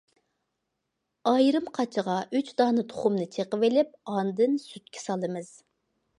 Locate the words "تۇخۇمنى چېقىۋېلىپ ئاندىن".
2.95-4.59